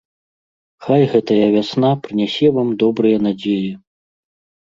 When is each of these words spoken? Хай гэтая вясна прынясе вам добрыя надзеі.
Хай 0.83 1.03
гэтая 1.11 1.47
вясна 1.55 1.91
прынясе 2.07 2.47
вам 2.57 2.71
добрыя 2.85 3.17
надзеі. 3.27 3.71